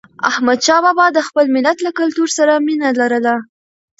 [0.29, 3.35] احمدشاه بابا د خپل ملت له کلتور سره مینه لرله.